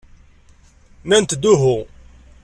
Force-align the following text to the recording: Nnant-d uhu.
Nnant-d 1.03 1.43
uhu. 1.51 1.77